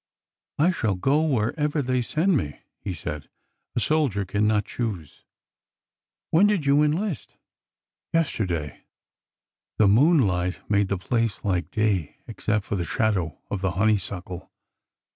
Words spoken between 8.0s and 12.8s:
Yesterday." The moonlight made the place like day, except for